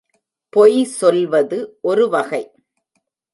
பொய் 0.53 0.83
சொல்வது 0.83 1.59
ஒரு 1.81 2.09
வகை. 2.09 2.43